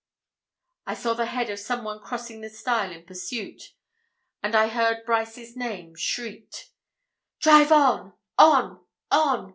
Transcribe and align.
I 0.87 0.95
saw 0.95 1.13
the 1.13 1.27
head 1.27 1.51
of 1.51 1.59
some 1.59 1.83
one 1.83 1.99
crossing 1.99 2.41
the 2.41 2.49
stile 2.49 2.91
in 2.91 3.05
pursuit, 3.05 3.75
and 4.41 4.55
I 4.55 4.67
heard 4.67 5.05
Brice's 5.05 5.55
name 5.55 5.93
shrieked. 5.93 6.71
'Drive 7.39 7.71
on 7.71 8.13
on 8.35 8.83
on!' 9.11 9.49